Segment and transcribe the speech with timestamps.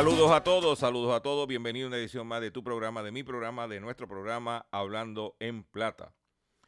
[0.00, 1.46] Saludos a todos, saludos a todos.
[1.46, 5.36] Bienvenido a una edición más de tu programa, de mi programa, de nuestro programa Hablando
[5.40, 6.14] en Plata.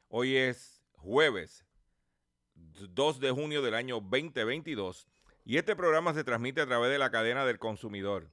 [0.09, 1.65] Hoy es jueves
[2.54, 5.09] 2 de junio del año 2022
[5.47, 8.31] y este programa se transmite a través de la cadena del consumidor.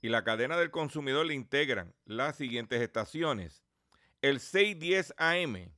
[0.00, 3.64] Y la cadena del consumidor le integran las siguientes estaciones.
[4.22, 5.72] El 610 AM,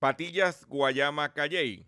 [0.00, 1.86] Patillas, Guayama, Calley.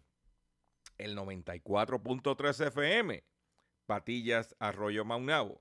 [0.97, 3.25] El 94.3 FM,
[3.87, 5.61] Patillas, Arroyo Maunabo.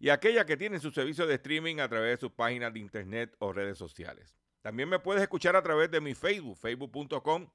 [0.00, 3.36] y aquellas que tienen su servicio de streaming a través de sus páginas de internet
[3.38, 4.34] o redes sociales.
[4.62, 7.46] También me puedes escuchar a través de mi Facebook, facebook.com,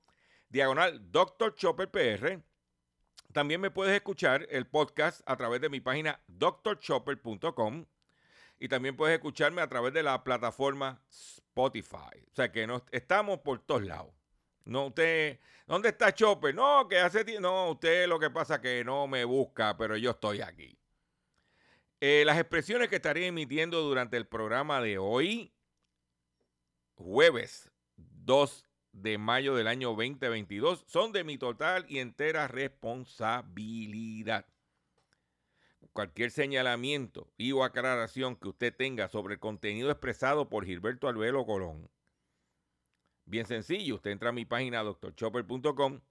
[0.48, 1.56] diagonal Dr.
[1.56, 2.40] Chopper PR.
[3.34, 7.86] También me puedes escuchar el podcast a través de mi página drchopper.com
[8.60, 12.26] y también puedes escucharme a través de la plataforma Spotify.
[12.32, 14.14] O sea que no, estamos por todos lados.
[14.66, 16.54] No, usted, ¿dónde está Chopper?
[16.54, 17.42] No, que hace tiempo.
[17.42, 20.78] No, usted lo que pasa que no me busca, pero yo estoy aquí.
[22.02, 25.54] Eh, las expresiones que estaré emitiendo durante el programa de hoy,
[26.96, 34.46] jueves 2 de mayo del año 2022, son de mi total y entera responsabilidad.
[35.94, 41.46] Cualquier señalamiento y o aclaración que usted tenga sobre el contenido expresado por Gilberto Albelo
[41.46, 41.90] Colón,
[43.24, 46.02] bien sencillo, usted entra a mi página drchopper.com,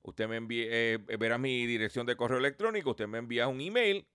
[0.00, 4.06] usted me envía, eh, verá mi dirección de correo electrónico, usted me envía un email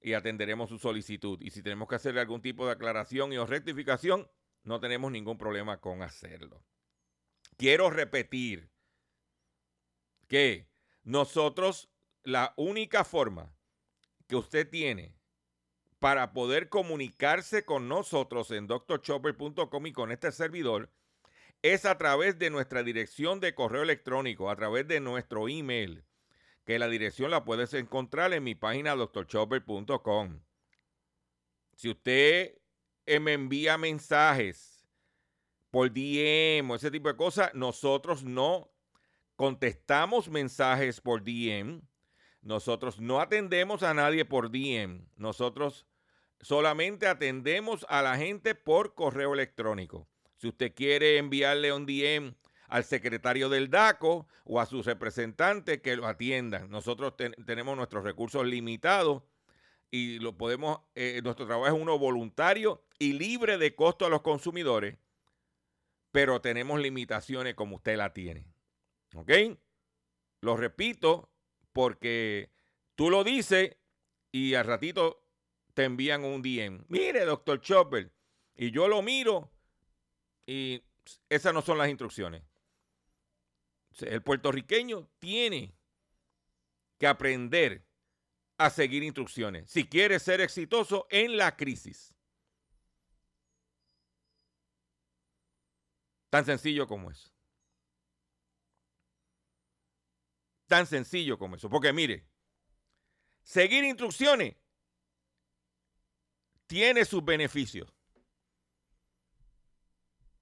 [0.00, 1.40] y atenderemos su solicitud.
[1.40, 4.28] Y si tenemos que hacerle algún tipo de aclaración y o rectificación,
[4.62, 6.62] no tenemos ningún problema con hacerlo.
[7.56, 8.70] Quiero repetir
[10.28, 10.68] que
[11.02, 11.90] nosotros,
[12.22, 13.54] la única forma
[14.26, 15.16] que usted tiene
[15.98, 20.92] para poder comunicarse con nosotros en drchopper.com y con este servidor
[21.62, 26.04] es a través de nuestra dirección de correo electrónico, a través de nuestro email,
[26.68, 30.38] que la dirección la puedes encontrar en mi página drchopper.com.
[31.74, 32.58] Si usted
[33.06, 34.86] eh, me envía mensajes
[35.70, 38.70] por DM o ese tipo de cosas, nosotros no
[39.34, 41.80] contestamos mensajes por DM.
[42.42, 45.08] Nosotros no atendemos a nadie por DM.
[45.16, 45.86] Nosotros
[46.42, 50.06] solamente atendemos a la gente por correo electrónico.
[50.36, 52.34] Si usted quiere enviarle un DM
[52.68, 56.70] al secretario del DACO o a sus representantes que lo atiendan.
[56.70, 59.22] Nosotros ten- tenemos nuestros recursos limitados
[59.90, 64.20] y lo podemos, eh, nuestro trabajo es uno voluntario y libre de costo a los
[64.22, 64.98] consumidores,
[66.12, 68.44] pero tenemos limitaciones como usted la tiene.
[69.14, 69.30] ¿Ok?
[70.42, 71.30] Lo repito
[71.72, 72.50] porque
[72.94, 73.76] tú lo dices
[74.30, 75.24] y al ratito
[75.74, 76.84] te envían un DM.
[76.88, 78.12] Mire, doctor Chopper.
[78.56, 79.50] Y yo lo miro
[80.46, 80.82] y
[81.28, 82.42] esas no son las instrucciones.
[84.00, 85.74] El puertorriqueño tiene
[86.98, 87.86] que aprender
[88.56, 92.14] a seguir instrucciones si quiere ser exitoso en la crisis.
[96.30, 97.30] Tan sencillo como eso.
[100.66, 101.70] Tan sencillo como eso.
[101.70, 102.28] Porque mire,
[103.42, 104.54] seguir instrucciones
[106.66, 107.97] tiene sus beneficios.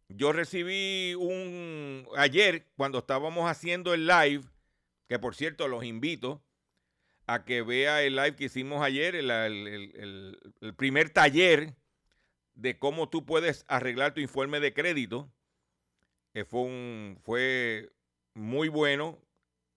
[0.09, 4.45] Yo recibí un ayer cuando estábamos haciendo el live,
[5.09, 6.43] que por cierto los invito
[7.27, 11.75] a que vea el live que hicimos ayer, el, primer taller
[12.55, 15.31] de cómo tú puedes arreglar tu informe de crédito.
[16.47, 17.91] fue
[18.35, 19.19] muy bueno.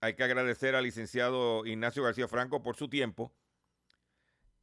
[0.02, 3.34] Hay que agradecer al licenciado Ignacio García Franco por su tiempo.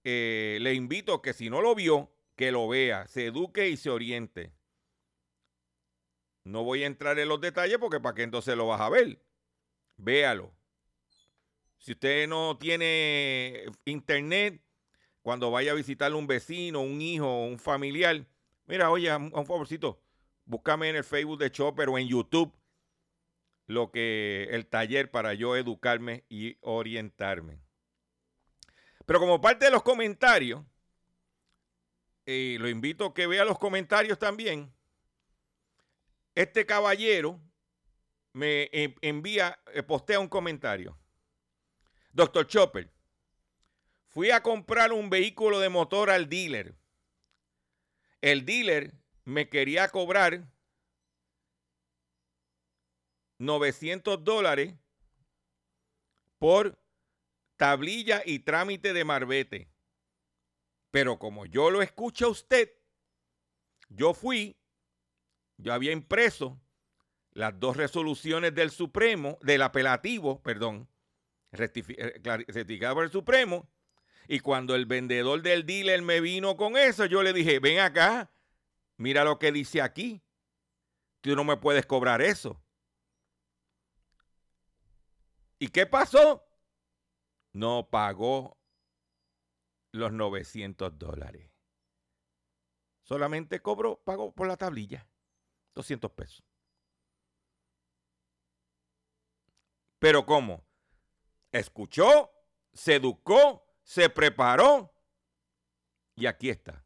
[0.05, 3.91] Eh, le invito que si no lo vio, que lo vea, se eduque y se
[3.91, 4.53] oriente.
[6.46, 9.20] No voy a entrar en los detalles porque para qué entonces lo vas a ver.
[9.96, 10.54] Véalo.
[11.76, 14.62] Si usted no tiene internet,
[15.22, 18.25] cuando vaya a visitar un vecino, un hijo, un familiar,
[18.66, 20.00] mira, oye, un, favorcito,
[20.44, 22.56] búscame en el Facebook de Chopper o en YouTube
[23.66, 27.58] lo que el taller para yo educarme y orientarme.
[29.04, 30.62] Pero como parte de los comentarios,
[32.25, 34.75] y lo invito a que vea los comentarios también.
[36.37, 37.41] Este caballero
[38.35, 38.69] me
[39.00, 40.99] envía, eh, postea un comentario.
[42.12, 42.93] Doctor Chopper,
[44.09, 46.75] fui a comprar un vehículo de motor al dealer.
[48.21, 48.93] El dealer
[49.25, 50.47] me quería cobrar
[53.39, 54.75] 900 dólares
[56.39, 56.79] por
[57.56, 59.71] tablilla y trámite de marbete.
[60.91, 62.71] Pero como yo lo escucho a usted,
[63.89, 64.55] yo fui,
[65.58, 66.61] yo había impreso
[67.32, 70.88] las dos resoluciones del Supremo, del apelativo, perdón,
[71.53, 71.70] eh,
[72.53, 73.69] certificado por el Supremo,
[74.29, 78.31] y cuando el vendedor del dealer me vino con eso, yo le dije, ven acá,
[78.97, 80.23] mira lo que dice aquí,
[81.20, 82.61] tú no me puedes cobrar eso.
[85.58, 86.47] ¿Y qué pasó?
[87.53, 88.58] No pagó
[89.93, 91.50] los 900 dólares.
[93.03, 95.08] Solamente cobró, pagó por la tablilla.
[95.76, 96.43] 200 pesos.
[99.99, 100.67] Pero ¿cómo?
[101.52, 102.32] Escuchó,
[102.73, 104.93] se educó, se preparó
[106.17, 106.84] y aquí está.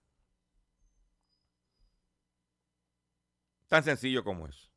[3.68, 4.68] Tan sencillo como eso.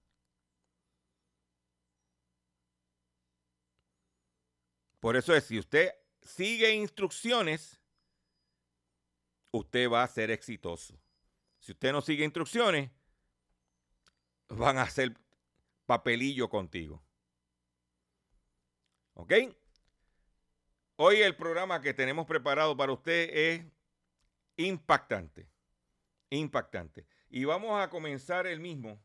[5.00, 7.82] Por eso es, si usted sigue instrucciones,
[9.52, 10.98] usted va a ser exitoso.
[11.60, 12.92] Si usted no sigue instrucciones,
[14.58, 15.14] van a hacer
[15.86, 17.04] papelillo contigo.
[19.14, 19.34] ¿Ok?
[20.96, 23.66] Hoy el programa que tenemos preparado para usted es
[24.58, 25.50] impactante.
[26.30, 27.06] Impactante.
[27.30, 29.02] Y vamos a comenzar el mismo.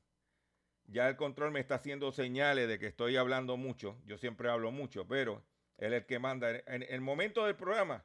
[0.86, 4.00] Ya el control me está haciendo señales de que estoy hablando mucho.
[4.06, 5.44] Yo siempre hablo mucho, pero
[5.76, 6.50] él es el que manda.
[6.66, 8.04] En el momento del programa,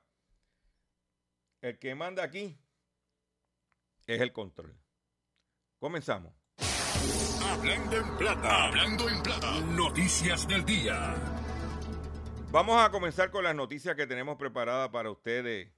[1.61, 2.57] el que manda aquí
[4.05, 4.77] es el control.
[5.79, 6.42] Comenzamos.
[7.45, 8.63] Hablando en plata.
[8.65, 9.59] Hablando en plata.
[9.61, 11.15] Noticias del día.
[12.51, 15.71] Vamos a comenzar con las noticias que tenemos preparadas para ustedes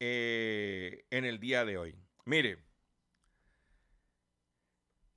[0.00, 1.94] eh, en el día de hoy.
[2.24, 2.64] Mire,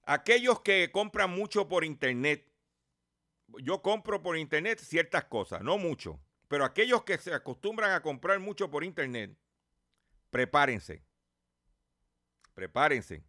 [0.03, 2.47] aquellos que compran mucho por internet,
[3.59, 8.39] yo compro por internet ciertas cosas, no mucho, pero aquellos que se acostumbran a comprar
[8.39, 9.37] mucho por internet,
[10.29, 11.03] prepárense,
[12.53, 13.23] prepárense,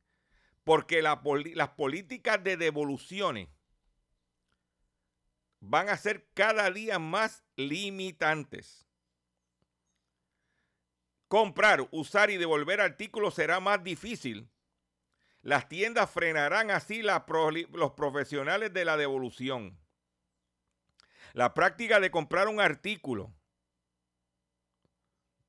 [0.65, 3.49] porque las políticas de devoluciones
[5.61, 8.87] van a ser cada día más limitantes.
[11.29, 14.51] Comprar, usar y devolver artículos será más difícil.
[15.41, 19.79] Las tiendas frenarán así los profesionales de la devolución.
[21.33, 23.33] La práctica de comprar un artículo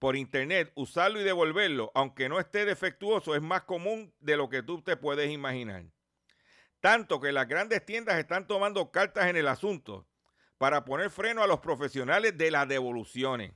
[0.03, 4.61] por internet, usarlo y devolverlo, aunque no esté defectuoso, es más común de lo que
[4.61, 5.85] tú te puedes imaginar.
[6.81, 10.05] tanto que las grandes tiendas están tomando cartas en el asunto
[10.57, 13.53] para poner freno a los profesionales de las devoluciones.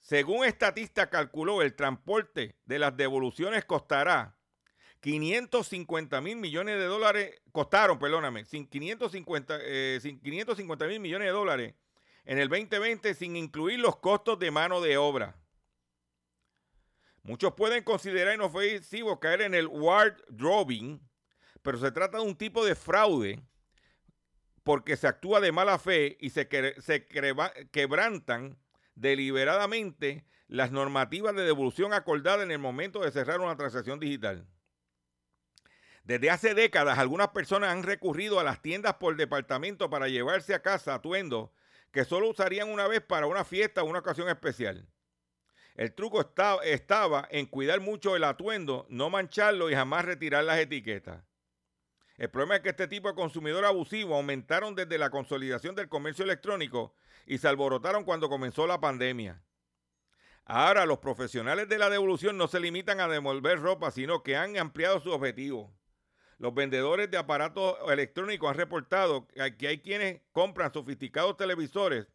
[0.00, 4.38] Según estatista calculó, el transporte de las devoluciones costará
[5.00, 11.32] 550 mil millones de dólares, costaron, perdóname, sin 550 eh, sin 550 mil millones de
[11.32, 11.74] dólares
[12.24, 15.36] en el 2020 sin incluir los costos de mano de obra.
[17.22, 21.00] Muchos pueden considerar inofensivo caer en el wardrobing,
[21.62, 23.40] pero se trata de un tipo de fraude
[24.62, 26.48] porque se actúa de mala fe y se,
[27.70, 28.58] quebrantan
[28.94, 34.46] deliberadamente las normativas de devolución acordadas en el momento de cerrar una transacción digital.
[36.02, 40.60] Desde hace décadas, algunas personas han recurrido a las tiendas por departamento para llevarse a
[40.60, 41.50] casa atuendos
[41.94, 44.84] que solo usarían una vez para una fiesta o una ocasión especial.
[45.76, 50.58] El truco esta- estaba en cuidar mucho el atuendo, no mancharlo y jamás retirar las
[50.58, 51.22] etiquetas.
[52.16, 56.24] El problema es que este tipo de consumidor abusivo aumentaron desde la consolidación del comercio
[56.24, 56.96] electrónico
[57.26, 59.44] y se alborotaron cuando comenzó la pandemia.
[60.44, 64.56] Ahora los profesionales de la devolución no se limitan a devolver ropa, sino que han
[64.58, 65.72] ampliado su objetivo.
[66.38, 72.06] Los vendedores de aparatos electrónicos han reportado que hay quienes compran sofisticados televisores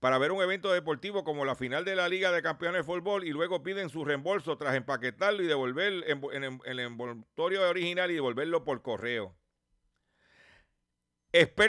[0.00, 3.24] para ver un evento deportivo como la final de la Liga de Campeones de Fútbol
[3.24, 8.14] y luego piden su reembolso tras empaquetarlo y devolver en el- el envoltorio original y
[8.14, 9.34] devolverlo por correo.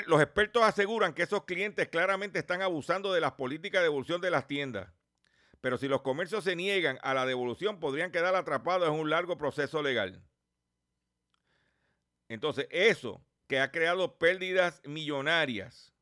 [0.08, 4.32] Los expertos aseguran que esos clientes claramente están abusando de las políticas de devolución de
[4.32, 4.90] las tiendas.
[5.60, 9.38] Pero si los comercios se niegan a la devolución, podrían quedar atrapados en un largo
[9.38, 10.22] proceso legal.
[12.30, 15.94] Entonces, eso que ha creado pérdidas millonarias.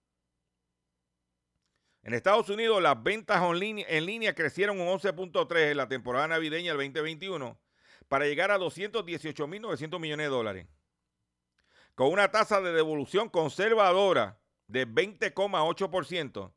[2.04, 6.94] En Estados Unidos, las ventas en línea, crecieron un 11.3 en la temporada navideña del
[6.94, 7.58] 2021
[8.08, 10.68] para llegar a 218.900 millones de dólares.
[11.96, 16.54] Con una tasa de devolución conservadora de 20,8%,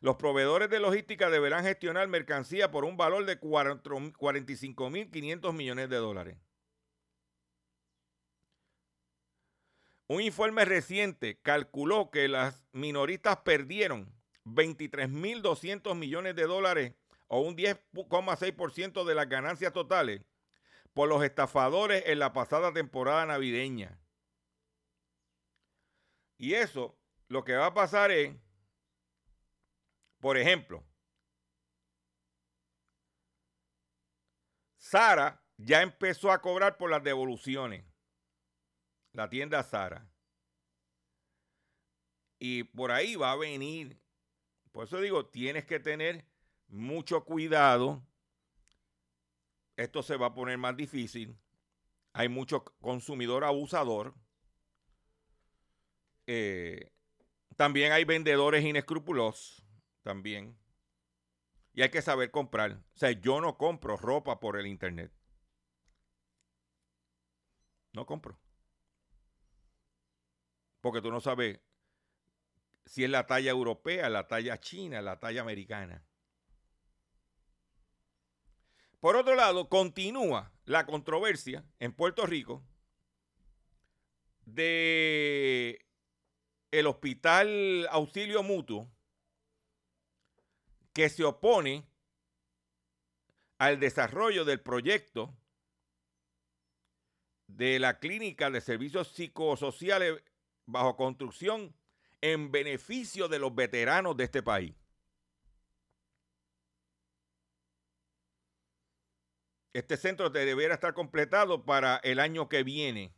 [0.00, 6.36] los proveedores de logística deberán gestionar mercancía por un valor de 45.500 millones de dólares.
[10.06, 14.12] Un informe reciente calculó que las minoristas perdieron
[14.44, 16.94] 23.200 millones de dólares
[17.28, 20.22] o un 10,6% de las ganancias totales
[20.92, 23.98] por los estafadores en la pasada temporada navideña.
[26.36, 28.34] Y eso lo que va a pasar es,
[30.20, 30.84] por ejemplo,
[34.76, 37.93] Sara ya empezó a cobrar por las devoluciones.
[39.14, 40.06] La tienda Sara.
[42.38, 43.98] Y por ahí va a venir.
[44.72, 46.26] Por eso digo, tienes que tener
[46.66, 48.04] mucho cuidado.
[49.76, 51.38] Esto se va a poner más difícil.
[52.12, 54.14] Hay mucho consumidor abusador.
[56.26, 56.90] Eh,
[57.56, 59.64] también hay vendedores inescrupulosos.
[60.02, 60.58] También.
[61.72, 62.72] Y hay que saber comprar.
[62.72, 65.12] O sea, yo no compro ropa por el internet.
[67.92, 68.43] No compro.
[70.84, 71.58] Porque tú no sabes
[72.84, 76.04] si es la talla europea, la talla china, la talla americana.
[79.00, 82.62] Por otro lado, continúa la controversia en Puerto Rico
[84.44, 85.86] de
[86.70, 88.86] el Hospital Auxilio Mutuo
[90.92, 91.88] que se opone
[93.56, 95.34] al desarrollo del proyecto
[97.46, 100.22] de la clínica de servicios psicosociales
[100.66, 101.74] bajo construcción
[102.20, 104.74] en beneficio de los veteranos de este país.
[109.72, 113.12] Este centro deberá estar completado para el año que viene.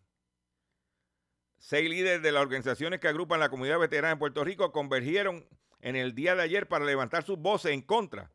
[1.59, 5.47] Seis líderes de las organizaciones que agrupan la comunidad veterana en Puerto Rico convergieron
[5.81, 8.33] en el día de ayer para levantar sus voces en contra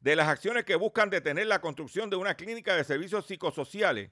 [0.00, 4.10] de las acciones que buscan detener la construcción de una clínica de servicios psicosociales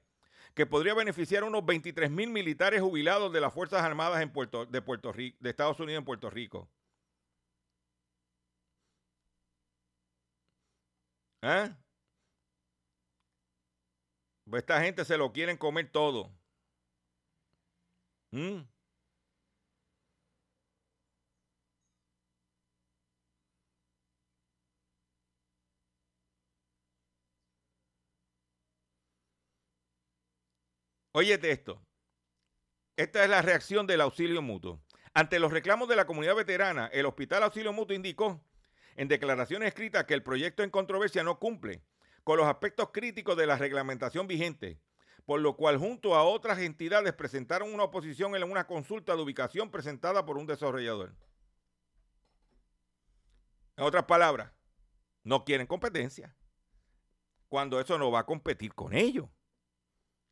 [0.54, 4.66] que podría beneficiar a unos 23 mil militares jubilados de las Fuerzas Armadas en Puerto,
[4.66, 6.68] de, Puerto Rico, de Estados Unidos en Puerto Rico.
[11.42, 11.76] ¿Ah?
[14.50, 16.30] Pues esta gente se lo quieren comer todo.
[18.32, 18.62] ¿Mm?
[31.12, 31.84] Óyete esto.
[32.96, 34.80] Esta es la reacción del auxilio mutuo.
[35.12, 38.40] Ante los reclamos de la comunidad veterana, el Hospital Auxilio Mutuo indicó
[38.94, 41.82] en declaraciones escritas que el proyecto en controversia no cumple
[42.22, 44.78] con los aspectos críticos de la reglamentación vigente,
[45.24, 49.70] por lo cual junto a otras entidades presentaron una oposición en una consulta de ubicación
[49.70, 51.16] presentada por un desarrollador.
[53.76, 54.52] En otras palabras,
[55.24, 56.36] no quieren competencia,
[57.48, 59.28] cuando eso no va a competir con ellos.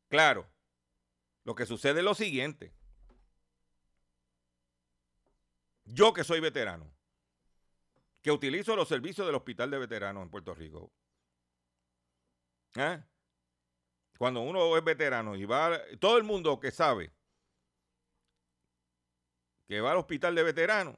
[0.09, 0.49] Claro,
[1.49, 2.75] lo que sucede es lo siguiente.
[5.87, 6.95] Yo que soy veterano,
[8.21, 10.93] que utilizo los servicios del Hospital de Veteranos en Puerto Rico.
[12.77, 13.03] ¿eh?
[14.19, 17.15] Cuando uno es veterano y va, todo el mundo que sabe
[19.67, 20.97] que va al hospital de veteranos,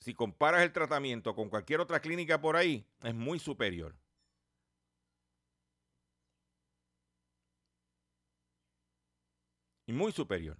[0.00, 3.94] si comparas el tratamiento con cualquier otra clínica por ahí, es muy superior.
[9.86, 10.58] Y muy superior.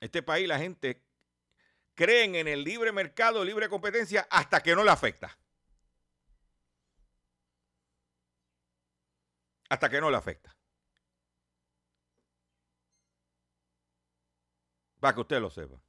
[0.00, 1.02] Este país la gente
[1.94, 5.38] creen en el libre mercado, libre competencia, hasta que no le afecta.
[9.68, 10.56] Hasta que no le afecta.
[15.00, 15.85] Para que usted lo sepa.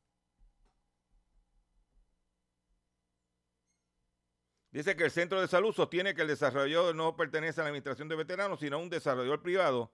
[4.71, 8.09] Dice que el centro de salud sostiene que el desarrollador no pertenece a la administración
[8.09, 9.91] de veteranos, sino a un desarrollador privado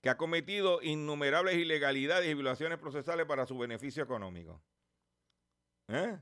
[0.00, 4.62] que ha cometido innumerables ilegalidades y violaciones procesales para su beneficio económico.
[5.88, 6.18] ¿Eh?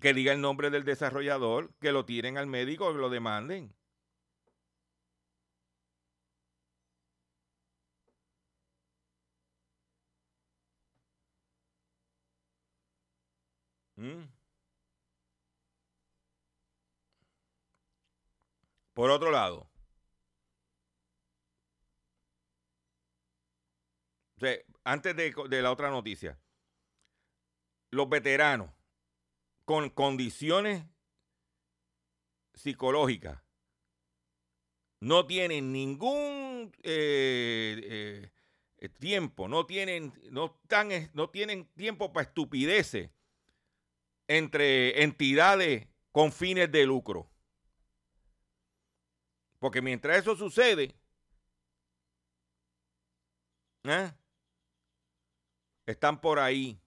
[0.00, 3.74] Que diga el nombre del desarrollador, que lo tiren al médico, que lo demanden.
[14.00, 14.24] ¿Mm?
[18.94, 19.70] Por otro lado,
[24.36, 26.38] o sea, antes de, la otra noticia,
[27.90, 28.70] los veteranos
[29.66, 30.86] con condiciones
[32.54, 33.42] psicológicas
[35.00, 38.30] no tienen ningún eh,
[38.78, 43.10] eh, tiempo, no tienen, no, están, no tienen tiempo para estupideces
[44.30, 47.28] entre entidades con fines de lucro.
[49.58, 50.94] Porque mientras eso sucede,
[53.82, 54.12] ¿eh?
[55.84, 56.80] están por ahí.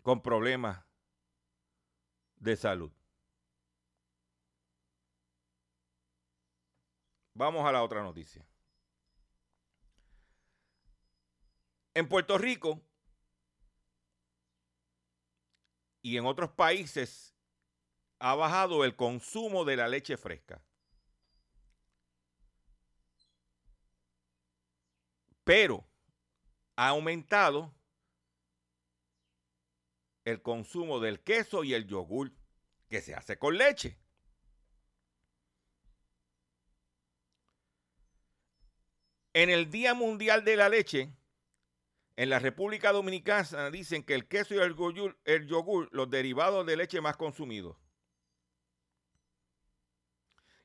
[0.00, 0.82] con problemas
[2.36, 2.90] de salud.
[7.34, 8.47] Vamos a la otra noticia.
[11.98, 12.80] En Puerto Rico
[16.00, 17.34] y en otros países
[18.20, 20.62] ha bajado el consumo de la leche fresca.
[25.42, 25.84] Pero
[26.76, 27.74] ha aumentado
[30.24, 32.30] el consumo del queso y el yogur
[32.88, 33.98] que se hace con leche.
[39.32, 41.17] En el Día Mundial de la Leche,
[42.18, 45.46] en la República Dominicana dicen que el queso y el yogur, el
[45.92, 47.76] los derivados de leche más consumidos.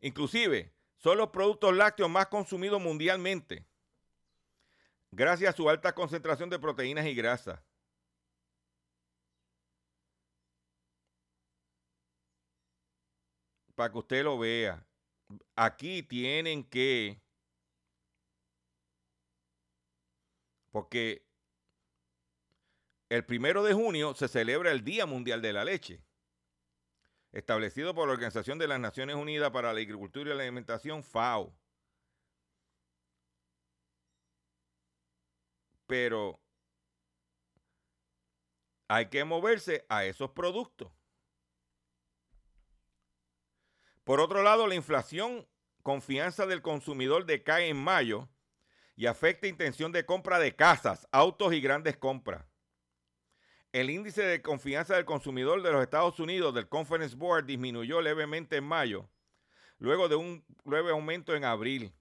[0.02, 3.68] Inclusive, son los productos lácteos más consumidos mundialmente,
[5.12, 7.62] gracias a su alta concentración de proteínas y grasas.
[13.76, 14.84] Para que usted lo vea,
[15.56, 17.22] aquí tienen que,
[20.72, 21.24] porque
[23.14, 26.02] el primero de junio se celebra el Día Mundial de la Leche,
[27.32, 31.56] establecido por la Organización de las Naciones Unidas para la Agricultura y la Alimentación, FAO.
[35.86, 36.42] Pero
[38.88, 40.92] hay que moverse a esos productos.
[44.04, 45.48] Por otro lado, la inflación,
[45.84, 48.28] confianza del consumidor decae en mayo
[48.96, 52.53] y afecta intención de compra de casas, autos y grandes compras.
[53.74, 58.58] El índice de confianza del consumidor de los Estados Unidos del Conference Board disminuyó levemente
[58.58, 59.10] en mayo,
[59.80, 61.92] luego de un leve aumento en abril.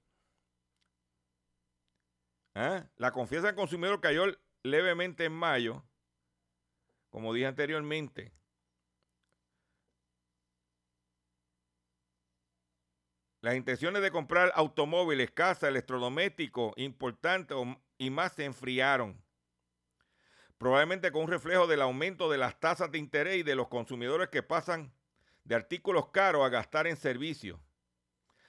[2.54, 2.84] ¿Eh?
[2.96, 4.24] La confianza del consumidor cayó
[4.62, 5.82] levemente en mayo,
[7.08, 8.34] como dije anteriormente.
[13.40, 17.56] Las intenciones de comprar automóviles, casas, electrodomésticos importantes
[17.96, 19.24] y más se enfriaron.
[20.62, 24.28] Probablemente con un reflejo del aumento de las tasas de interés y de los consumidores
[24.28, 24.94] que pasan
[25.42, 27.58] de artículos caros a gastar en servicios.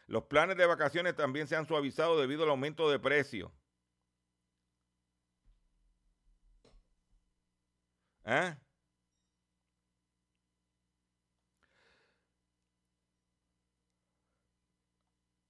[0.06, 3.52] Los planes de vacaciones también se han suavizado debido al aumento de precios.
[8.23, 8.60] ¿Ah?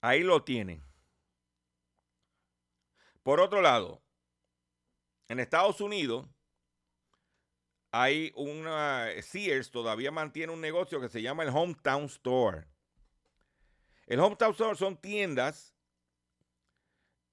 [0.00, 0.82] Ahí lo tienen.
[3.22, 4.00] Por otro lado,
[5.28, 6.26] en Estados Unidos
[7.96, 12.66] hay una Sears todavía mantiene un negocio que se llama el Hometown Store.
[14.06, 15.72] El Hometown Store son tiendas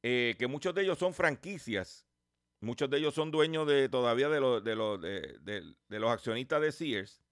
[0.04, 2.06] eh, que muchos de ellos son franquicias.
[2.60, 7.24] Muchos de ellos son dueños de todavía de, los- de los- accionistas de Sears.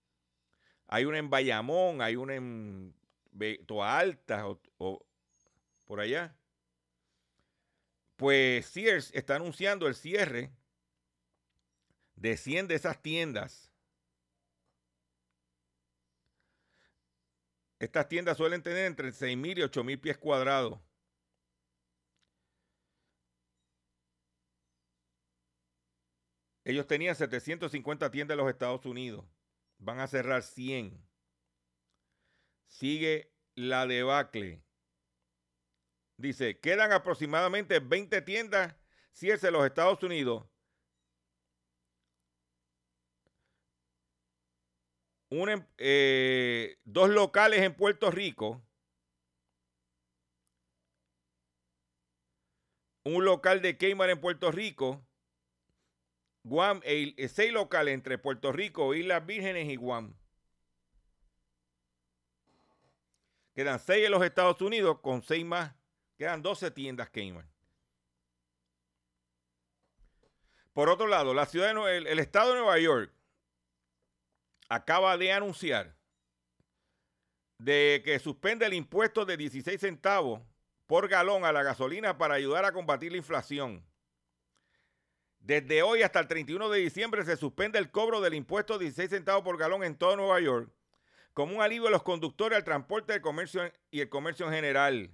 [0.87, 2.95] Hay una en Bayamón, hay una en
[3.67, 5.05] Toa Alta o
[5.85, 6.35] por allá.
[8.15, 10.51] Pues Sears está anunciando el cierre
[12.19, 13.71] de 100 de esas tiendas.
[17.79, 20.79] Estas tiendas suelen tener entre 6.000 y 8.000 pies cuadrados.
[26.65, 29.25] Ellos tenían 750 tiendas en los Estados Unidos.
[29.77, 31.01] Van a cerrar 100.
[32.67, 34.61] Sigue la debacle.
[36.17, 38.75] Dice, quedan aproximadamente 20 tiendas
[39.13, 40.48] cierres en los Estados Unidos.
[45.31, 48.61] Em- eh, dos locales en Puerto Rico.
[53.03, 55.05] Un local de Kmart en Puerto Rico.
[56.43, 60.15] Guam, eh, seis locales entre Puerto Rico, Islas Vírgenes y Guam.
[63.53, 65.75] Quedan seis en los Estados Unidos con seis más.
[66.17, 67.47] Quedan 12 tiendas Kmart.
[70.73, 73.18] Por otro lado, la ciudad de el estado de Nueva York
[74.69, 75.95] acaba de anunciar
[77.57, 80.41] de que suspende el impuesto de 16 centavos
[80.87, 83.85] por galón a la gasolina para ayudar a combatir la inflación.
[85.39, 89.09] Desde hoy hasta el 31 de diciembre se suspende el cobro del impuesto de 16
[89.09, 90.71] centavos por galón en todo Nueva York
[91.39, 95.09] como un alivio a los conductores, al transporte el comercio y el comercio en general.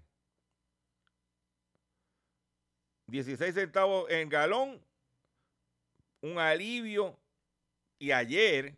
[3.06, 4.84] 16 centavos en galón,
[6.22, 7.20] un alivio.
[8.00, 8.76] Y ayer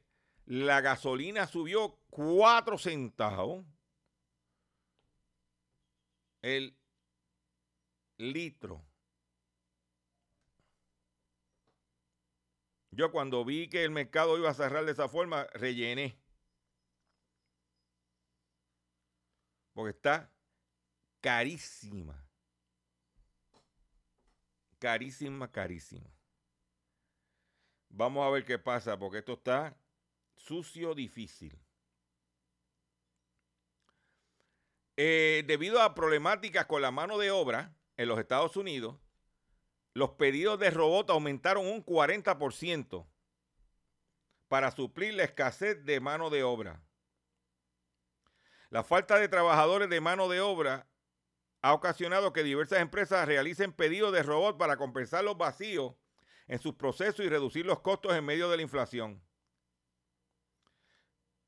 [0.48, 3.66] la gasolina subió 4 centavos.
[6.42, 6.78] El
[8.18, 8.86] litro.
[12.92, 16.18] Yo cuando vi que el mercado iba a cerrar de esa forma, rellené.
[19.74, 20.32] Porque está
[21.20, 22.26] carísima.
[24.80, 26.10] Carísima, carísima.
[27.90, 29.78] Vamos a ver qué pasa, porque esto está
[30.38, 31.60] sucio, difícil.
[34.96, 38.98] Eh, debido a problemáticas con la mano de obra en los Estados Unidos,
[39.94, 43.08] los pedidos de robots aumentaron un 40%
[44.48, 46.82] para suplir la escasez de mano de obra.
[48.70, 50.88] La falta de trabajadores de mano de obra
[51.62, 55.96] ha ocasionado que diversas empresas realicen pedidos de robots para compensar los vacíos
[56.48, 59.22] en sus procesos y reducir los costos en medio de la inflación.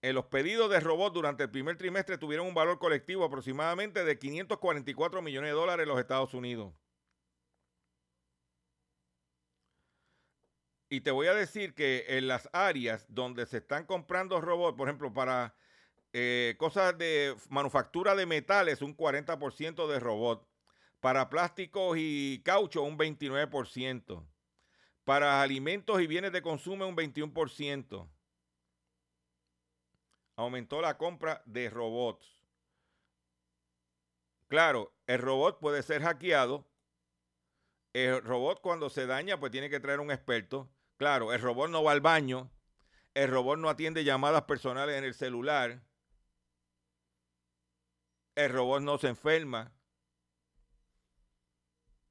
[0.02, 5.22] Los pedidos de robots durante el primer trimestre tuvieron un valor colectivo aproximadamente de 544
[5.22, 6.74] millones de dólares en los Estados Unidos.
[10.90, 14.88] Y te voy a decir que en las áreas donde se están comprando robots, por
[14.88, 15.54] ejemplo, para
[16.14, 20.48] eh, cosas de manufactura de metales, un 40% de robot.
[21.00, 24.26] Para plásticos y caucho, un 29%.
[25.04, 28.10] Para alimentos y bienes de consumo, un 21%.
[30.40, 32.26] Aumentó la compra de robots.
[34.48, 36.66] Claro, el robot puede ser hackeado.
[37.92, 40.72] El robot cuando se daña, pues tiene que traer un experto.
[40.96, 42.50] Claro, el robot no va al baño.
[43.14, 45.84] El robot no atiende llamadas personales en el celular.
[48.36, 49.74] El robot no se enferma.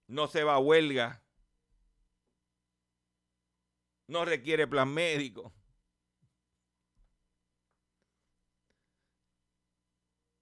[0.06, 1.22] No se va a huelga.
[4.06, 5.54] No requiere plan médico.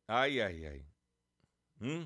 [0.07, 0.87] Ay, ay, ay.
[1.79, 2.05] ¿Mm?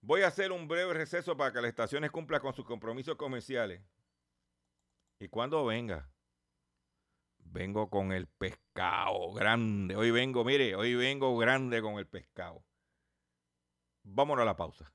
[0.00, 3.82] Voy a hacer un breve receso para que las estaciones cumplan con sus compromisos comerciales.
[5.18, 6.10] Y cuando venga,
[7.38, 9.96] vengo con el pescado grande.
[9.96, 12.64] Hoy vengo, mire, hoy vengo grande con el pescado.
[14.02, 14.92] Vámonos a la pausa.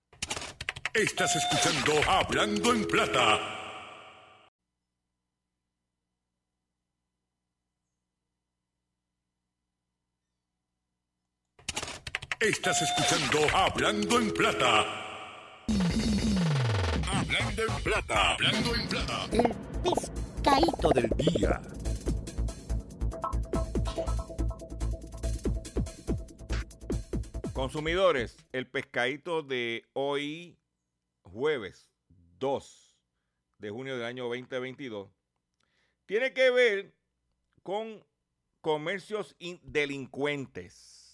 [0.93, 3.68] Estás escuchando Hablando en Plata.
[12.39, 14.85] Estás escuchando Hablando en Plata.
[17.11, 18.31] Hablando en Plata.
[18.33, 19.25] Hablando en Plata.
[19.33, 21.61] El pescadito del día.
[27.53, 30.57] Consumidores, el pescadito de hoy,
[31.23, 31.89] jueves
[32.39, 32.97] 2
[33.57, 35.09] de junio del año 2022,
[36.05, 36.93] tiene que ver
[37.63, 38.03] con
[38.61, 41.08] comercios in- delincuentes.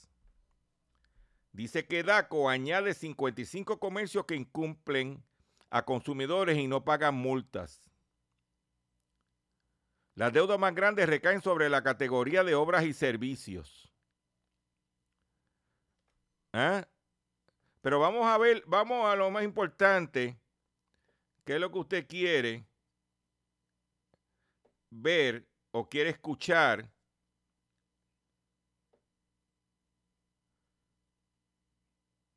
[1.56, 5.24] Dice que DACO añade 55 comercios que incumplen
[5.70, 7.90] a consumidores y no pagan multas.
[10.16, 13.90] Las deudas más grandes recaen sobre la categoría de obras y servicios.
[16.52, 16.86] ¿Ah?
[17.82, 20.38] Pero vamos a ver, vamos a lo más importante,
[21.46, 22.66] que es lo que usted quiere
[24.90, 26.90] ver o quiere escuchar.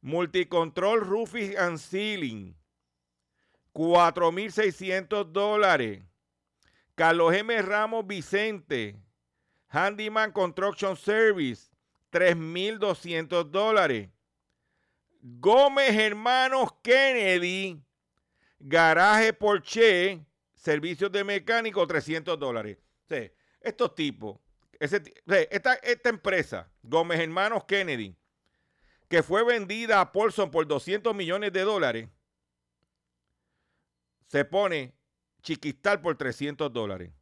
[0.00, 2.56] Multicontrol Roofing and Ceiling,
[3.72, 6.02] 4.600 dólares.
[7.02, 7.60] Carlos M.
[7.62, 8.96] Ramos Vicente,
[9.66, 11.68] Handyman Construction Service,
[12.12, 14.08] 3.200 dólares.
[15.20, 17.82] Gómez Hermanos Kennedy,
[18.60, 22.78] Garaje Porsche, Servicios de Mecánico, 300 dólares.
[22.78, 24.38] O sea, estos tipos,
[24.78, 28.16] esta, esta empresa, Gómez Hermanos Kennedy,
[29.08, 32.08] que fue vendida a Paulson por 200 millones de dólares,
[34.28, 34.94] se pone
[35.42, 37.12] Chiquistal por 300 dólares.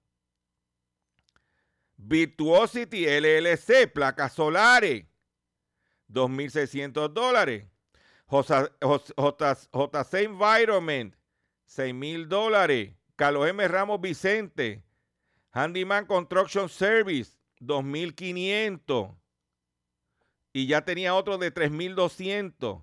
[1.97, 5.07] Virtuosity LLC, placas solares,
[6.09, 7.67] 2.600 dólares.
[8.31, 11.15] JC Environment,
[11.67, 12.95] 6.000 dólares.
[13.17, 13.69] Carlos M.
[13.69, 14.83] Ramos Vicente,
[15.53, 19.17] Handyman Construction Service, 2.500.
[20.53, 22.83] Y ya tenía otro de 3.200.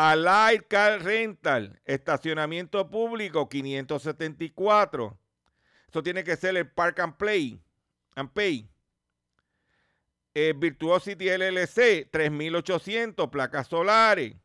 [0.00, 5.18] Allied Car Rental, estacionamiento público, 574.
[5.88, 7.60] Eso tiene que ser el Park and Play.
[8.14, 8.70] And Pay.
[10.34, 14.36] Eh, Virtuosity LLC, 3.800, placas solares.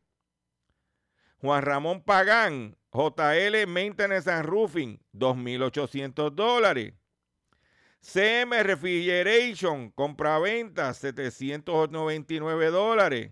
[1.39, 6.95] Juan Ramón Pagán, JL Maintenance and Roofing, 2.800 dólares.
[8.01, 13.29] CM Refrigeration, compraventa, 799 dólares.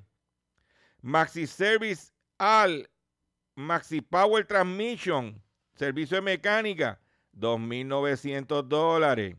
[1.02, 2.11] Maxi Service
[2.44, 2.90] Al,
[3.54, 5.40] Maxi Power Transmission,
[5.76, 7.00] servicio de mecánica,
[7.34, 9.38] 2.900 dólares.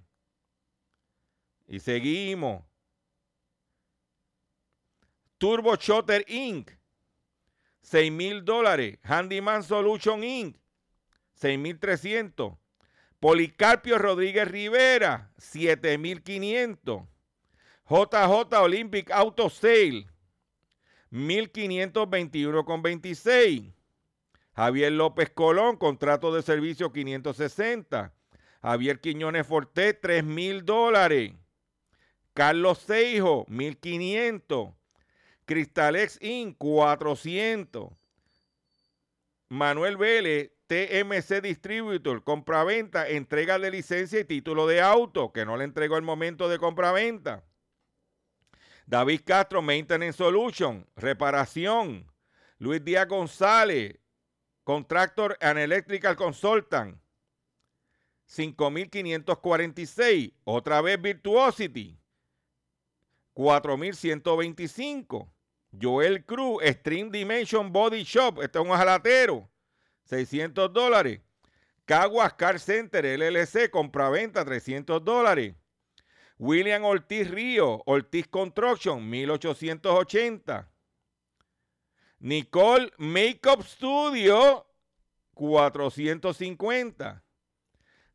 [1.66, 2.64] Y seguimos.
[5.36, 6.70] Turbo Shotter Inc.,
[7.82, 9.00] 6.000 dólares.
[9.02, 10.56] Handyman Solution Inc.,
[11.40, 12.56] 6.300.
[13.18, 17.08] Policarpio Rodríguez Rivera, 7.500.
[17.84, 20.06] JJ Olympic Auto Sale,
[21.12, 23.72] 1521,26.
[24.54, 28.12] Javier López Colón, contrato de servicio 560.
[28.62, 31.32] Javier Quiñones Forté, 3 mil dólares.
[32.34, 34.70] Carlos Seijo, 1500.
[35.44, 37.90] Cristalex Inc., 400.
[39.48, 45.64] Manuel Vélez, TMC Distributor, compraventa, entrega de licencia y título de auto, que no le
[45.64, 47.44] entregó el momento de compraventa.
[48.86, 52.10] David Castro, Maintenance Solution, reparación.
[52.58, 53.98] Luis Díaz González,
[54.62, 56.96] Contractor and Electrical Consultant,
[58.28, 60.32] 5.546.
[60.44, 61.98] Otra vez Virtuosity,
[63.34, 65.28] 4.125.
[65.72, 69.50] Joel Cruz, Stream Dimension Body Shop, este es un jalatero,
[70.04, 71.20] 600 dólares.
[71.84, 75.56] Caguas Car Center LLC, compraventa, 300 dólares.
[76.42, 80.68] William Ortiz Río, Ortiz Construction, 1880.
[82.18, 84.66] Nicole Makeup Studio,
[85.34, 87.22] 450.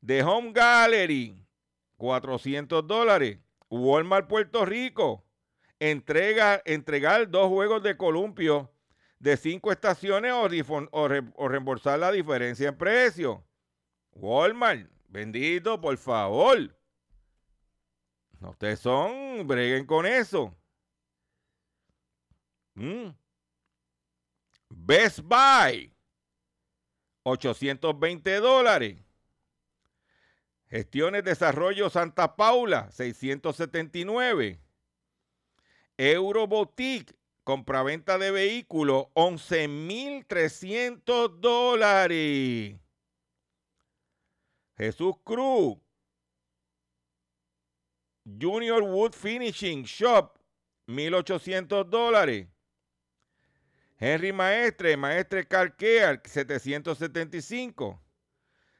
[0.05, 1.41] The Home Gallery,
[1.95, 3.39] 400 dólares.
[3.69, 5.23] Walmart Puerto Rico,
[5.79, 8.69] entrega, entregar dos juegos de columpio
[9.19, 10.49] de cinco estaciones o,
[10.91, 13.45] o reembolsar la diferencia en precio.
[14.11, 16.76] Walmart, bendito, por favor.
[18.39, 20.55] No, Ustedes son, breguen con eso.
[22.75, 23.09] Mm.
[24.69, 25.93] Best Buy,
[27.23, 28.97] 820 dólares.
[30.69, 34.59] Gestiones Desarrollo Santa Paula, 679.
[35.97, 42.75] Eurobotic, compraventa de vehículos, 11.300 dólares.
[44.75, 45.77] Jesús Cruz,
[48.27, 50.37] Junior Wood Finishing Shop,
[50.87, 52.47] 1.800 dólares.
[53.95, 58.01] Henry Maestre, Maestre Car Care, 775.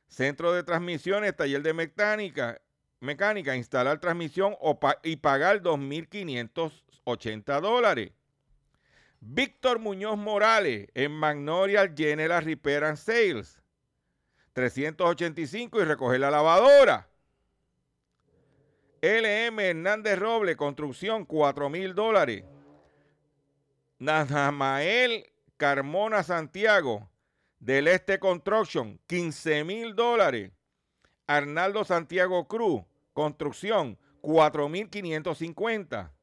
[0.07, 2.61] Centro de transmisiones, taller de mecánica,
[2.99, 4.55] mecánica, instalar transmisión
[5.03, 8.11] y pagar 2.580 dólares.
[9.19, 13.61] Víctor Muñoz Morales en Magnolia General Repair and Sales,
[14.53, 17.09] 385 y recoger la lavadora.
[19.01, 22.43] LM Hernández Roble, construcción, 4 mil dólares.
[23.99, 25.25] Nahamael
[25.57, 27.09] Carmona Santiago,
[27.59, 30.51] del Este Construction, 15 mil dólares.
[31.25, 32.83] Arnaldo Santiago Cruz,
[33.13, 36.13] construcción, 4 mil 550.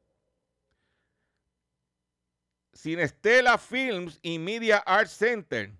[2.74, 5.72] Cinestela Films y Media Arts Center,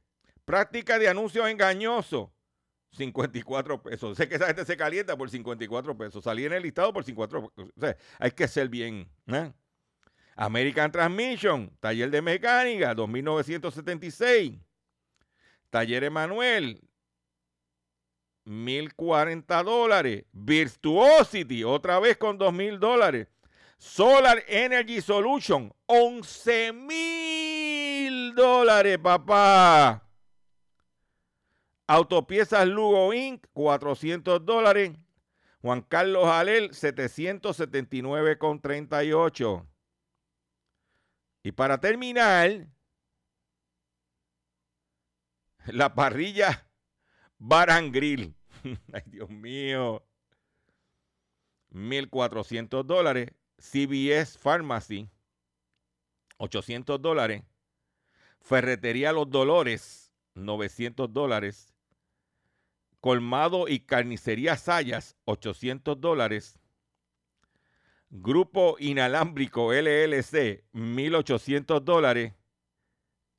[0.44, 2.30] práctica de anuncios engañosos,
[2.94, 4.16] 54 pesos.
[4.16, 6.24] Sé que esa gente se calienta por 54 pesos.
[6.24, 7.72] Salí en el listado por 54 pesos.
[7.76, 9.08] O sea, hay que ser bien.
[9.26, 9.52] ¿eh?
[10.36, 14.58] American Transmission, taller de mecánica, 2.976.
[15.70, 16.80] Taller Emanuel,
[18.46, 20.24] 1.040 dólares.
[20.32, 23.26] Virtuosity, otra vez con 2.000 dólares.
[23.78, 30.03] Solar Energy Solution, 11.000 dólares, papá.
[31.86, 34.92] Autopiezas Lugo Inc., 400 dólares.
[35.60, 39.66] Juan Carlos Alel, 779,38.
[41.42, 42.66] Y para terminar,
[45.66, 46.66] la parrilla
[47.38, 48.34] Barangril.
[48.92, 50.04] Ay, Dios mío.
[51.72, 53.30] 1.400 dólares.
[53.58, 55.08] CBS Pharmacy,
[56.36, 57.42] 800 dólares.
[58.40, 61.73] Ferretería Los Dolores, 900 dólares.
[63.04, 66.58] Colmado y Carnicería Sayas, 800 dólares.
[68.08, 72.32] Grupo Inalámbrico LLC, 1.800 dólares.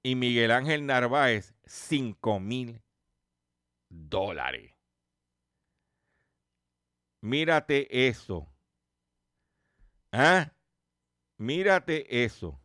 [0.04, 2.84] Y Miguel Ángel Narváez, 5.000
[3.89, 4.71] dólares.
[7.21, 8.47] Mírate eso.
[10.12, 10.54] ¿Ah?
[11.38, 12.62] Mírate eso.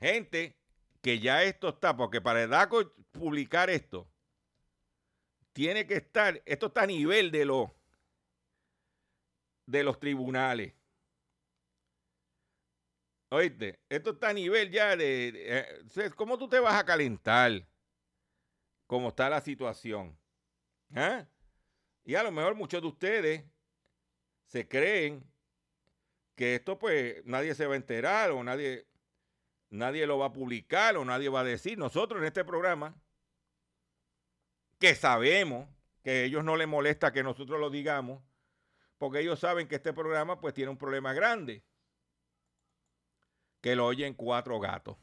[0.00, 0.58] Gente,
[1.02, 4.11] que ya esto está, porque para DACO publicar esto,
[5.52, 7.70] tiene que estar, esto está a nivel de los
[9.66, 10.74] de los tribunales.
[13.30, 16.84] Oíste, esto está a nivel ya de, de- eh, sea, ¿cómo tú te vas a
[16.84, 17.66] calentar?
[18.86, 20.18] ¿Cómo está la situación?
[20.94, 21.26] ¿Ah?
[22.04, 23.44] Y a lo mejor muchos de ustedes
[24.44, 25.24] se creen
[26.34, 28.86] que esto pues nadie se va a enterar o nadie,
[29.70, 31.78] nadie lo va a publicar o nadie va a decir.
[31.78, 33.01] Nosotros en este programa,
[34.82, 35.68] que sabemos
[36.02, 38.20] que a ellos no les molesta que nosotros lo digamos,
[38.98, 41.64] porque ellos saben que este programa pues tiene un problema grande,
[43.60, 44.96] que lo oyen cuatro gatos.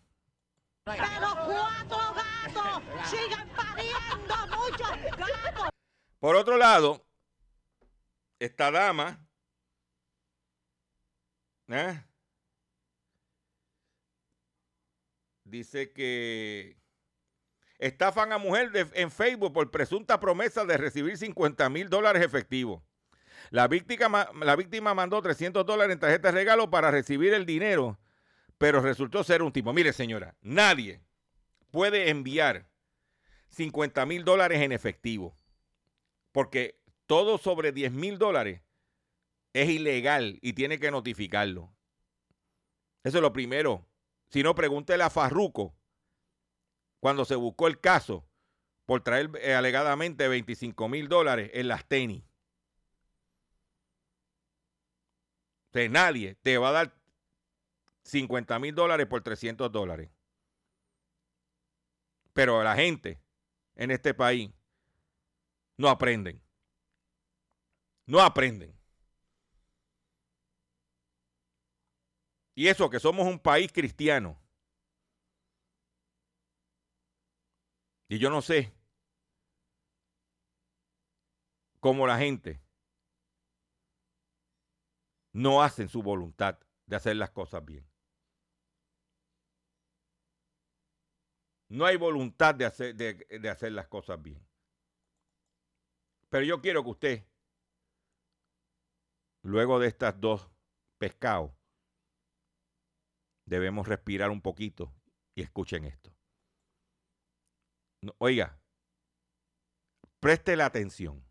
[0.83, 1.01] Pero
[1.45, 5.69] cuatro gatos sigan pariendo muchos gatos.
[6.19, 7.07] Por otro lado,
[8.37, 9.25] esta dama,
[11.69, 12.03] ¿eh?
[15.45, 16.78] dice que
[17.79, 22.83] estafan a mujer en Facebook por presunta promesa de recibir 50 mil dólares efectivos.
[23.49, 27.45] La víctima, ma- la víctima mandó 300 dólares en tarjeta de regalo para recibir el
[27.45, 27.97] dinero,
[28.58, 29.73] pero resultó ser un tipo.
[29.73, 31.01] Mire, señora, nadie
[31.71, 32.67] puede enviar
[33.47, 35.35] 50 mil dólares en efectivo,
[36.31, 38.62] porque todo sobre 10 mil dólares
[39.54, 41.73] es ilegal y tiene que notificarlo.
[43.04, 43.87] Eso es lo primero.
[44.29, 45.73] Si no, pregúntele a Farruco
[47.00, 48.25] cuando se buscó el caso
[48.85, 52.23] por traer eh, alegadamente 25 mil dólares en las tenis.
[55.73, 57.00] O nadie te va a dar
[58.04, 60.10] 50 mil dólares por 300 dólares.
[62.33, 63.21] Pero la gente
[63.75, 64.52] en este país
[65.77, 66.41] no aprenden.
[68.06, 68.75] no aprenden.
[72.56, 74.38] Y eso que somos un país cristiano.
[78.10, 78.73] Y yo no sé
[81.79, 82.60] cómo la gente
[85.31, 87.87] no hace su voluntad de hacer las cosas bien.
[91.69, 94.43] No hay voluntad de hacer, de, de hacer las cosas bien.
[96.29, 97.25] Pero yo quiero que usted,
[99.43, 100.49] luego de estas dos
[100.97, 101.51] pescados,
[103.45, 104.91] debemos respirar un poquito
[105.35, 106.18] y escuchen esto.
[108.02, 108.58] No, oiga,
[110.21, 111.21] preste la atención,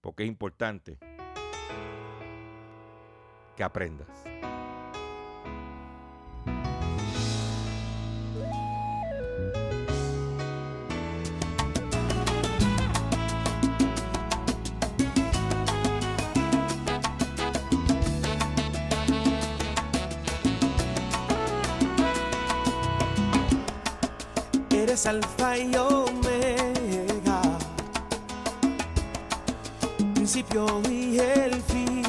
[0.00, 0.98] porque es importante
[3.56, 4.37] que aprendas.
[25.06, 27.40] Alfa y omega,
[30.12, 32.02] principio y el fin.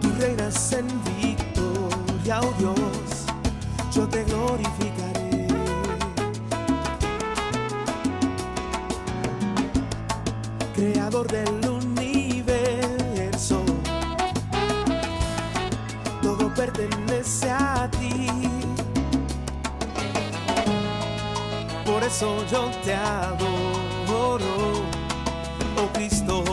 [0.00, 3.26] Tú reinas en victoria, oh Dios,
[3.92, 5.48] yo te glorificaré.
[10.74, 11.79] Creador del universo,
[22.10, 24.44] eso yo te adoro,
[25.76, 26.49] oh Cristo.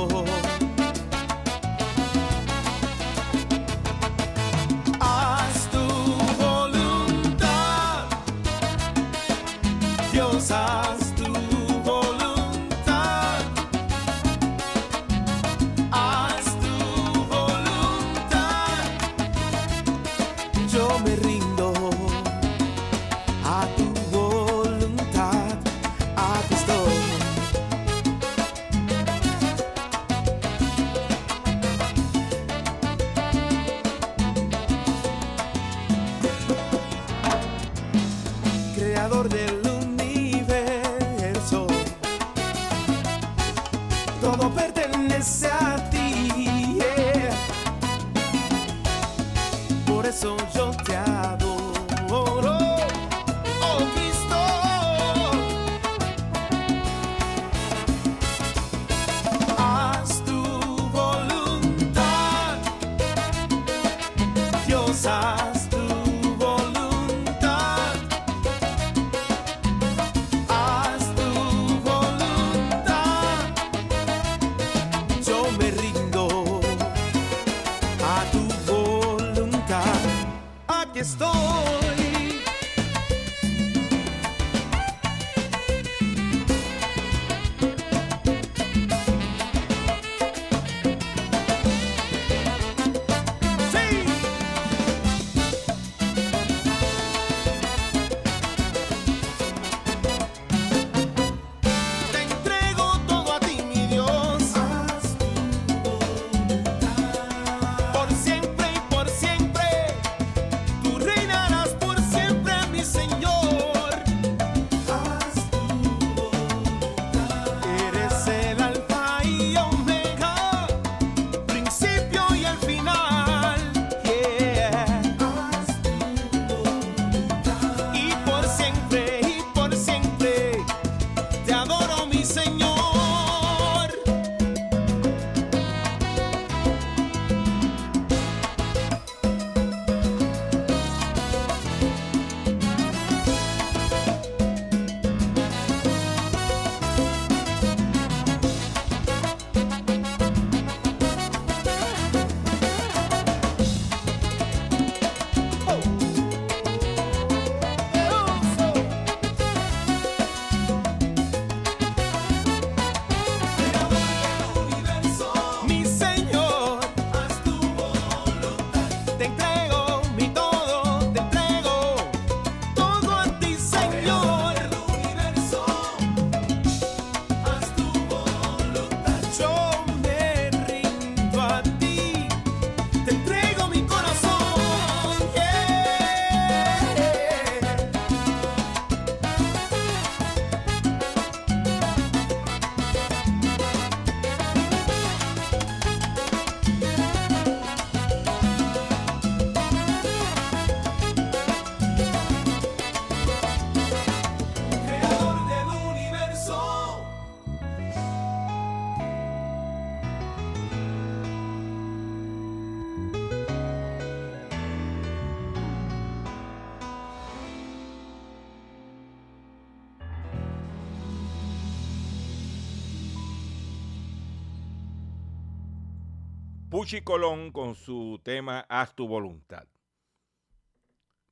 [226.70, 229.70] Puchi Colón con su tema Haz tu voluntad.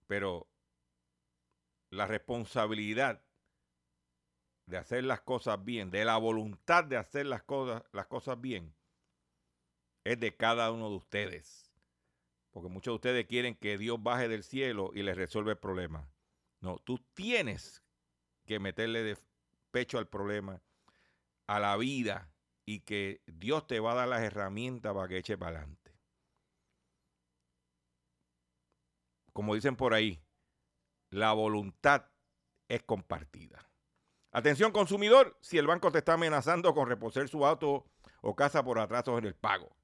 [0.07, 0.47] Pero
[1.89, 3.21] la responsabilidad
[4.65, 8.73] de hacer las cosas bien, de la voluntad de hacer las cosas, las cosas bien,
[10.05, 11.69] es de cada uno de ustedes.
[12.51, 16.09] Porque muchos de ustedes quieren que Dios baje del cielo y les resuelva el problema.
[16.61, 17.83] No, tú tienes
[18.45, 19.17] que meterle de
[19.71, 20.61] pecho al problema,
[21.45, 22.31] a la vida,
[22.65, 25.91] y que Dios te va a dar las herramientas para que eche para adelante.
[29.33, 30.21] Como dicen por ahí,
[31.09, 32.05] la voluntad
[32.67, 33.69] es compartida.
[34.31, 37.85] Atención consumidor, si el banco te está amenazando con reposer su auto
[38.21, 39.75] o casa por atrasos en el pago.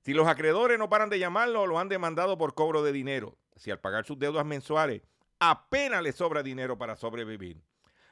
[0.00, 3.38] Si los acreedores no paran de llamarlo, lo han demandado por cobro de dinero.
[3.56, 5.02] Si al pagar sus deudas mensuales
[5.38, 7.62] apenas le sobra dinero para sobrevivir,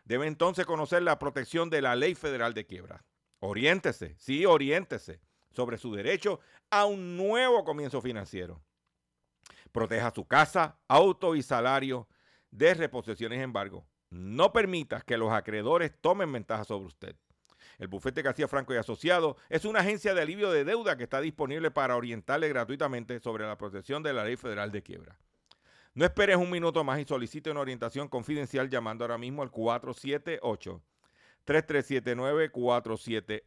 [0.05, 3.05] debe entonces conocer la protección de la ley federal de quiebra.
[3.45, 5.20] Oriéntese, sí, oriéntese
[5.51, 6.38] sobre su derecho
[6.70, 8.62] a un nuevo comienzo financiero.
[9.72, 12.07] Proteja su casa, auto y salario
[12.53, 13.84] de reposiciones en embargo.
[14.11, 17.16] No permita que los acreedores tomen ventaja sobre usted.
[17.78, 21.20] El bufete García Franco y Asociado es una agencia de alivio de deuda que está
[21.20, 25.18] disponible para orientarle gratuitamente sobre la protección de la ley federal de quiebra.
[25.95, 30.80] No esperes un minuto más y solicite una orientación confidencial llamando ahora mismo al 478
[31.45, 33.43] 3379 478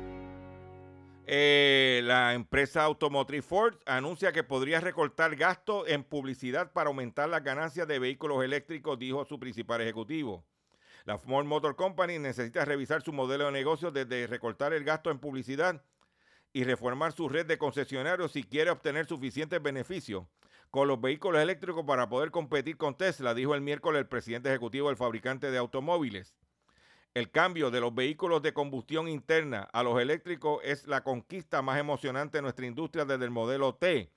[1.25, 7.43] Eh, la empresa automotriz Ford anuncia que podría recortar gastos en publicidad para aumentar las
[7.43, 10.43] ganancias de vehículos eléctricos, dijo su principal ejecutivo.
[11.05, 15.19] La Ford Motor Company necesita revisar su modelo de negocio desde recortar el gasto en
[15.19, 15.83] publicidad
[16.53, 20.25] y reformar su red de concesionarios si quiere obtener suficientes beneficios
[20.69, 24.87] con los vehículos eléctricos para poder competir con Tesla, dijo el miércoles el presidente ejecutivo
[24.87, 26.33] del fabricante de automóviles.
[27.13, 31.77] El cambio de los vehículos de combustión interna a los eléctricos es la conquista más
[31.77, 34.09] emocionante de nuestra industria desde el modelo T,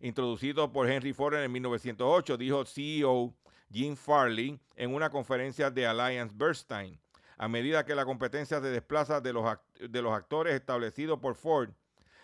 [0.00, 3.32] introducido por Henry Ford en 1908, dijo CEO
[3.70, 6.98] Jim Farley en una conferencia de Alliance Bernstein.
[7.38, 11.70] A medida que la competencia se desplaza de los, de los actores establecidos por Ford,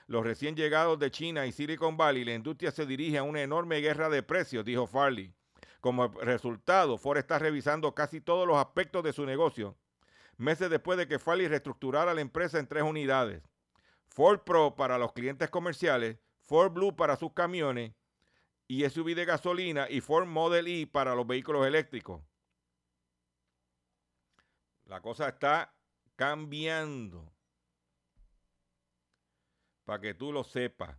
[0.08, 3.78] los recién llegados de China y Silicon Valley, la industria se dirige a una enorme
[3.78, 5.32] guerra de precios, dijo Farley.
[5.80, 9.76] Como resultado, Ford está revisando casi todos los aspectos de su negocio
[10.38, 13.42] meses después de que Farley reestructurara la empresa en tres unidades.
[14.06, 17.92] Ford Pro para los clientes comerciales, Ford Blue para sus camiones
[18.66, 22.22] y SUV de gasolina y Ford Model E para los vehículos eléctricos.
[24.84, 25.74] La cosa está
[26.16, 27.32] cambiando.
[29.84, 30.96] Para que tú lo sepas.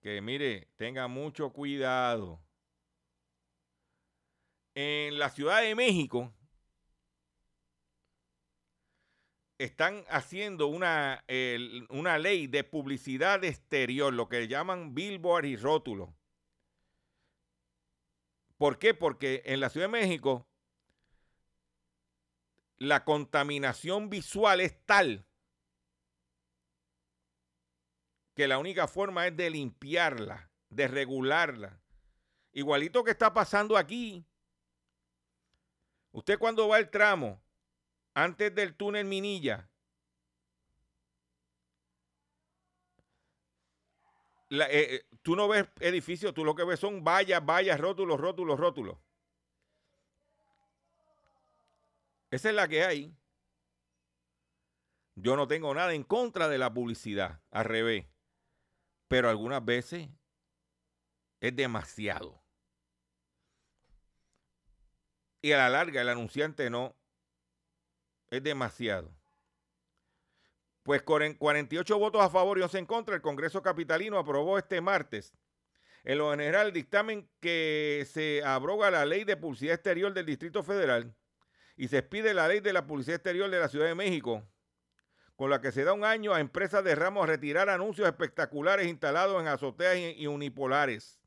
[0.00, 2.42] Que mire, tenga mucho cuidado.
[4.74, 6.34] En la Ciudad de México,
[9.58, 11.24] están haciendo una,
[11.90, 16.10] una ley de publicidad exterior, lo que llaman billboard y rótulos.
[18.56, 18.94] ¿Por qué?
[18.94, 20.46] Porque en la Ciudad de México
[22.78, 25.26] la contaminación visual es tal
[28.34, 31.80] que la única forma es de limpiarla, de regularla.
[32.52, 34.26] Igualito que está pasando aquí.
[36.10, 37.43] Usted cuando va al tramo,
[38.14, 39.68] antes del túnel Minilla,
[44.48, 48.20] la- eh, eh, tú no ves edificios, tú lo que ves son vallas, vallas, rótulos,
[48.20, 48.98] rótulos, rótulos.
[52.30, 53.14] Esa es la que hay.
[55.16, 58.06] Yo no tengo nada en contra de la publicidad, al revés.
[59.08, 60.08] Pero algunas veces
[61.40, 62.42] es demasiado.
[65.42, 66.96] Y a la larga el anunciante no,
[68.30, 69.10] es demasiado.
[70.82, 74.80] Pues con 48 votos a favor y 11 en contra, el Congreso Capitalino aprobó este
[74.80, 75.34] martes,
[76.04, 81.14] en lo general, dictamen que se abroga la ley de publicidad exterior del Distrito Federal
[81.76, 84.46] y se expide la ley de la publicidad exterior de la Ciudad de México,
[85.34, 88.86] con la que se da un año a empresas de ramos a retirar anuncios espectaculares
[88.86, 91.23] instalados en azoteas y unipolares.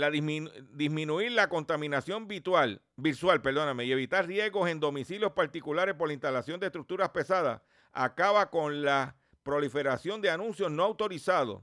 [0.00, 6.60] Disminuir la contaminación visual, visual perdóname, y evitar riesgos en domicilios particulares por la instalación
[6.60, 11.62] de estructuras pesadas, acaba con la proliferación de anuncios no autorizados,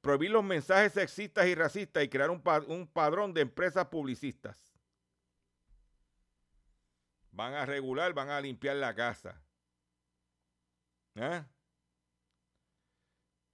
[0.00, 4.74] prohibir los mensajes sexistas y racistas y crear un, un padrón de empresas publicistas.
[7.30, 9.40] Van a regular, van a limpiar la casa.
[11.14, 11.44] ¿Eh?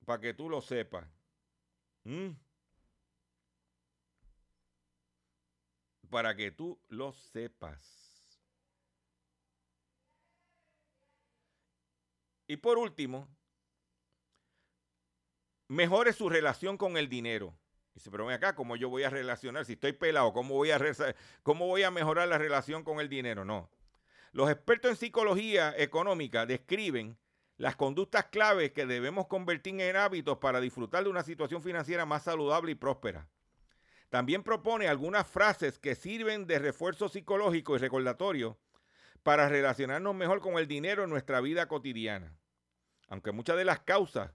[0.05, 1.07] Para que tú lo sepas.
[2.05, 2.31] ¿Mm?
[6.11, 8.07] Para que tú lo sepas.
[12.49, 13.29] Y por último,
[15.69, 17.59] mejore su relación con el dinero.
[17.95, 19.65] Dice, pero ven acá, ¿cómo yo voy a relacionar?
[19.65, 20.79] Si estoy pelado, ¿cómo voy a,
[21.43, 23.45] ¿cómo voy a mejorar la relación con el dinero?
[23.45, 23.71] No.
[24.33, 27.19] Los expertos en psicología económica describen
[27.57, 32.25] las conductas claves que debemos convertir en hábitos para disfrutar de una situación financiera más
[32.25, 33.29] saludable y próspera.
[34.09, 38.59] También propone algunas frases que sirven de refuerzo psicológico y recordatorio
[39.23, 42.37] para relacionarnos mejor con el dinero en nuestra vida cotidiana.
[43.09, 44.33] Aunque muchas de las causas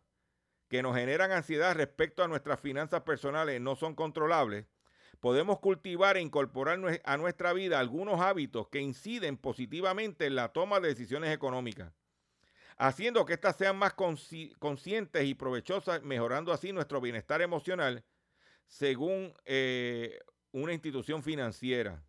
[0.67, 4.65] que nos generan ansiedad respecto a nuestras finanzas personales no son controlables,
[5.19, 10.79] podemos cultivar e incorporar a nuestra vida algunos hábitos que inciden positivamente en la toma
[10.79, 11.93] de decisiones económicas,
[12.77, 18.03] haciendo que éstas sean más consci- conscientes y provechosas, mejorando así nuestro bienestar emocional,
[18.71, 20.17] según eh,
[20.53, 22.01] una institución financiera.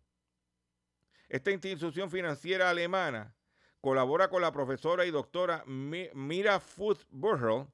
[1.27, 3.35] Esta institución financiera alemana
[3.81, 7.67] colabora con la profesora y doctora Mi- Mira Futh-Burrell,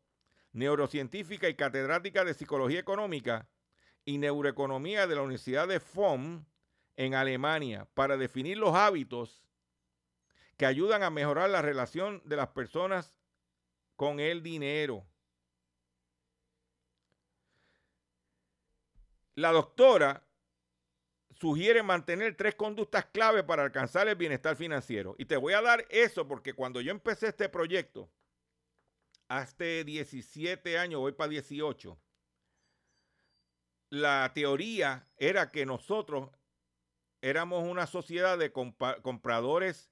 [0.54, 3.48] neurocientífica y catedrática de psicología económica
[4.06, 6.48] y neuroeconomía de la Universidad de Bonn
[6.96, 9.46] en Alemania, para definir los hábitos
[10.58, 13.14] que ayudan a mejorar la relación de las personas
[13.96, 15.06] con el dinero.
[19.40, 20.28] La doctora
[21.32, 25.16] sugiere mantener tres conductas clave para alcanzar el bienestar financiero.
[25.18, 28.12] Y te voy a dar eso porque cuando yo empecé este proyecto,
[29.30, 31.98] hace 17 años, voy para 18,
[33.92, 36.32] la teoría era que nosotros
[37.22, 39.90] éramos una sociedad de compradores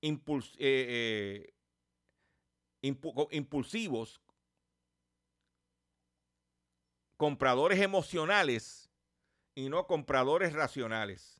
[0.00, 0.20] eh,
[0.60, 1.54] eh,
[2.82, 4.22] impu- impulsivos,
[7.20, 8.90] compradores emocionales
[9.54, 11.38] y no compradores racionales.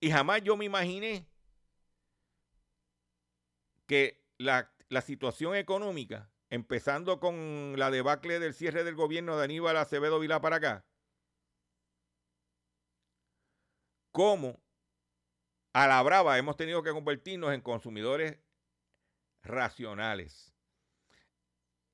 [0.00, 1.28] Y jamás yo me imaginé
[3.84, 4.72] que la,
[5.02, 10.56] situación económica, empezando con la debacle del cierre del gobierno de Aníbal Acevedo Vilá para
[10.56, 10.86] acá,
[14.12, 14.62] como
[15.74, 18.38] a la brava hemos tenido que convertirnos en consumidores
[19.42, 20.55] racionales.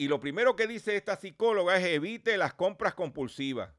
[0.02, 3.72] Y lo primero que dice esta psicóloga es evite las compras compulsivas.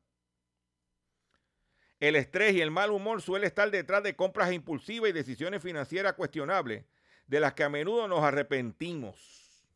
[2.00, 6.14] El estrés y el mal humor suele estar detrás de compras impulsivas y decisiones financieras
[6.14, 6.86] cuestionables,
[7.28, 9.68] de las que a menudo nos arrepentimos.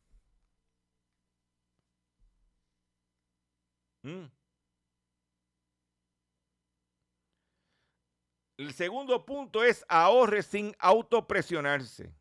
[4.02, 4.24] Mm.
[8.56, 12.17] El segundo punto es ahorre sin autopresionarse.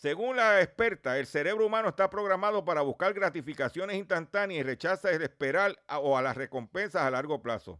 [0.00, 5.20] Según la experta, el cerebro humano está programado para buscar gratificaciones instantáneas y rechaza el
[5.20, 7.78] esperar o a las recompensas a largo plazo.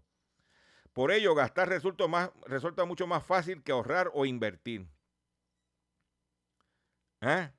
[0.92, 4.86] Por ello, gastar resulta, más, resulta mucho más fácil que ahorrar o invertir.
[7.22, 7.50] ¿Eh?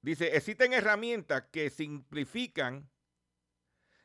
[0.00, 2.88] Dice, existen herramientas que simplifican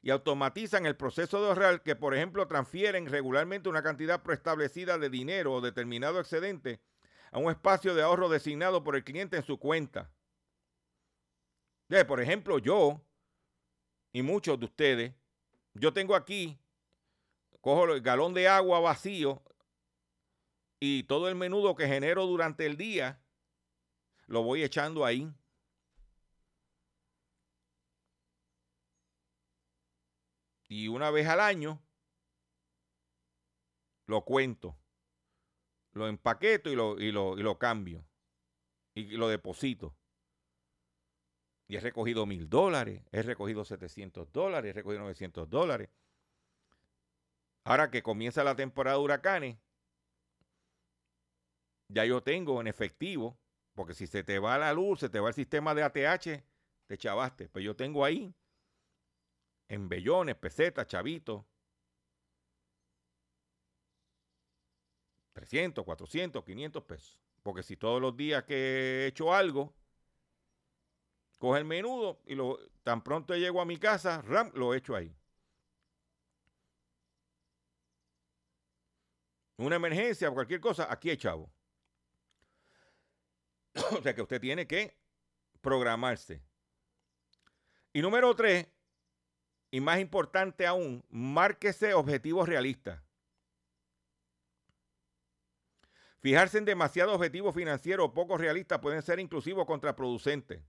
[0.04, 5.10] y automatizan el proceso de ahorrar que, por ejemplo, transfieren regularmente una cantidad preestablecida de
[5.10, 6.82] dinero o determinado excedente
[7.32, 10.12] a un espacio de ahorro designado por el cliente en su cuenta.
[12.08, 13.02] Por ejemplo, yo
[14.12, 15.14] y muchos de ustedes,
[15.74, 16.60] yo tengo aquí,
[17.62, 19.42] cojo el galón de agua vacío
[20.82, 23.22] y todo el menudo que genero durante el día
[24.26, 25.32] lo voy echando ahí.
[30.74, 31.80] Y una vez al año
[34.08, 34.76] lo cuento,
[35.92, 38.04] lo empaqueto y lo, y lo, y lo cambio
[38.96, 39.96] y lo deposito.
[41.68, 45.90] Y he recogido mil dólares, he recogido 700 dólares, he recogido 900 dólares.
[47.66, 49.58] Ahora que comienza la temporada de huracanes,
[51.88, 53.38] ya yo tengo en efectivo,
[53.76, 56.44] porque si se te va la luz, se te va el sistema de ATH,
[56.88, 57.48] te chavaste.
[57.50, 58.34] Pues yo tengo ahí,
[59.74, 61.44] en bellones, pesetas, chavitos,
[65.34, 67.20] 300, 400, 500 pesos.
[67.42, 69.74] Porque si todos los días que he hecho algo,
[71.40, 75.14] coge el menudo y lo, tan pronto llego a mi casa, ram, lo echo ahí.
[79.58, 81.52] Una emergencia o cualquier cosa, aquí hay chavo.
[83.98, 84.96] o sea que usted tiene que
[85.62, 86.44] programarse.
[87.92, 88.68] Y número tres,
[89.74, 93.02] y más importante aún, márquese objetivos realistas.
[96.20, 100.62] Fijarse en demasiados objetivos financieros poco realistas pueden ser inclusive contraproducentes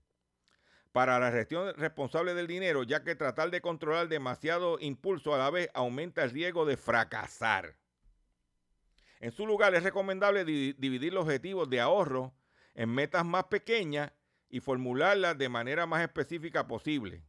[0.91, 5.51] para la gestión responsable del dinero, ya que tratar de controlar demasiado impulso a la
[5.51, 7.75] vez aumenta el riesgo de fracasar.
[9.19, 12.33] En su lugar es recomendable dividir los objetivos de ahorro
[12.73, 14.11] en metas más pequeñas
[14.49, 17.23] y formularlas de manera más específica posible.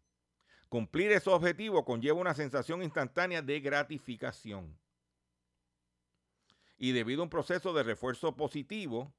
[0.68, 4.76] Cumplir esos objetivos conlleva una sensación instantánea de gratificación.
[6.76, 9.14] Y debido a un proceso de refuerzo positivo,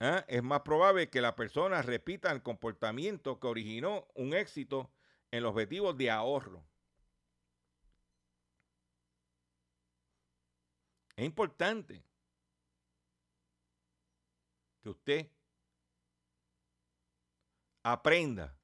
[0.00, 0.24] ¿eh?
[0.28, 4.90] es más probable que la persona repita el comportamiento que originó un éxito
[5.30, 6.64] en los objetivos de ahorro.
[11.16, 12.04] Es importante
[14.82, 15.30] que usted
[17.84, 18.56] aprenda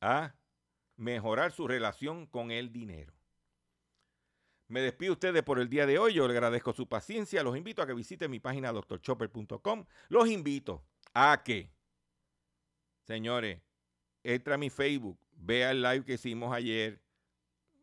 [0.00, 0.34] a
[0.96, 3.12] mejorar su relación con el dinero.
[4.68, 6.12] Me despido ustedes por el día de hoy.
[6.12, 7.42] Yo le agradezco su paciencia.
[7.42, 9.86] Los invito a que visiten mi página doctorchopper.com.
[10.08, 10.84] Los invito
[11.14, 11.72] a que,
[13.04, 13.62] señores,
[14.22, 17.00] entra a mi Facebook, vea el live que hicimos ayer.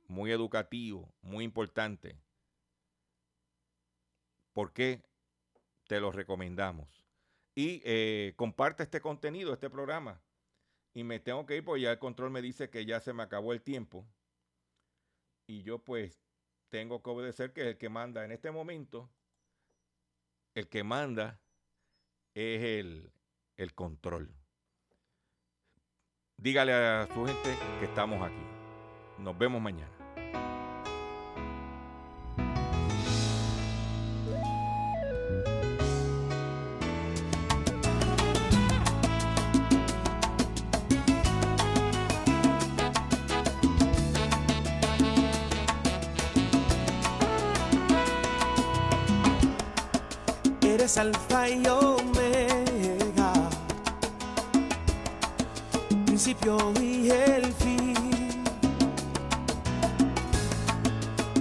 [0.08, 2.20] Muy educativo, muy importante.
[4.54, 5.02] ¿Por qué
[5.88, 6.88] te lo recomendamos?
[7.56, 10.22] Y eh, comparte este contenido, este programa.
[10.96, 13.22] Y me tengo que ir porque ya el control me dice que ya se me
[13.22, 14.08] acabó el tiempo.
[15.46, 16.18] Y yo pues
[16.70, 19.10] tengo que obedecer que el que manda en este momento,
[20.56, 21.42] el que manda
[22.34, 23.12] es el,
[23.58, 24.34] el control.
[26.38, 28.44] Dígale a su gente que estamos aquí.
[29.20, 29.95] Nos vemos mañana.
[50.98, 53.34] Alfa y omega,
[56.06, 57.94] principio y el fin.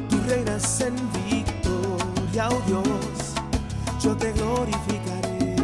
[0.09, 3.35] Tú reinas en victoria, oh Dios,
[4.03, 5.57] yo te glorificaré.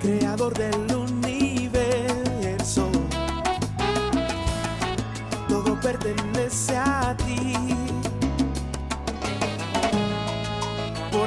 [0.00, 1.01] Creador del universo,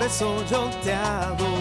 [0.06, 1.55] eso yo te adoro,